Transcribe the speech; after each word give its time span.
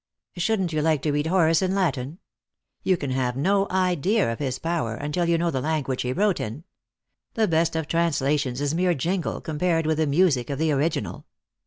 "Shouldn't 0.35 0.73
you 0.73 0.81
like 0.81 1.03
to 1.03 1.11
read 1.11 1.27
Horace 1.27 1.61
in 1.61 1.75
Latin? 1.75 2.17
You 2.81 2.97
can 2.97 3.11
have 3.11 3.37
no 3.37 3.67
idea 3.69 4.33
of 4.33 4.39
his 4.39 4.57
power 4.57 4.95
until 4.95 5.25
you 5.29 5.37
know 5.37 5.51
the 5.51 5.61
language 5.61 6.01
he 6.01 6.11
wrote 6.11 6.39
in. 6.39 6.63
The 7.35 7.47
best 7.47 7.75
of 7.75 7.87
translations 7.87 8.61
is 8.61 8.73
mere 8.73 8.95
jingle 8.95 9.41
compared 9.41 9.85
with 9.85 9.99
the 9.99 10.07
music 10.07 10.49
of 10.49 10.57
the 10.57 10.71
original." 10.71 11.27